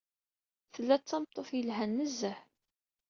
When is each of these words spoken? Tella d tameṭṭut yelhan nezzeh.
Tella 0.73 0.95
d 0.97 1.03
tameṭṭut 1.03 1.49
yelhan 1.57 1.91
nezzeh. 1.97 2.37